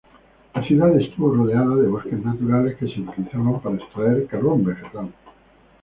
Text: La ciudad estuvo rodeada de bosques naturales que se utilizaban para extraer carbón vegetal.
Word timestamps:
La 0.55 0.63
ciudad 0.63 0.99
estuvo 0.99 1.31
rodeada 1.35 1.75
de 1.75 1.87
bosques 1.87 2.17
naturales 2.25 2.75
que 2.75 2.87
se 2.87 3.01
utilizaban 3.01 3.61
para 3.61 3.75
extraer 3.75 4.25
carbón 4.25 4.65
vegetal. 4.65 5.11